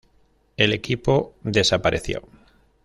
[0.57, 2.23] El equipo desapareció.